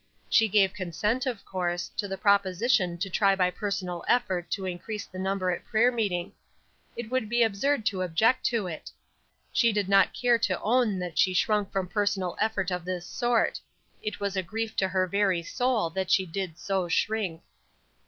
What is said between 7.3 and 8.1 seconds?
absurd to